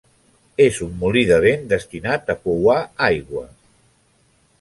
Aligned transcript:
És 0.63 0.77
un 0.85 0.95
molí 1.03 1.21
de 1.31 1.37
vent 1.43 1.67
destinat 1.73 2.31
a 2.35 2.37
pouar 2.47 2.79
aigua. 3.09 3.45